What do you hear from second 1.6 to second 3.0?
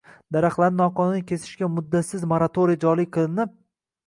muddatsiz moratoriy